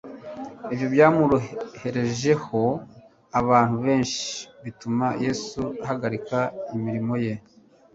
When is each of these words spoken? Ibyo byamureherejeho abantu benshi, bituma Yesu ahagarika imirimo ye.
Ibyo 0.73 0.87
byamureherejeho 0.93 2.61
abantu 3.39 3.75
benshi, 3.85 4.29
bituma 4.63 5.07
Yesu 5.23 5.61
ahagarika 5.83 6.37
imirimo 6.75 7.13
ye. 7.25 7.33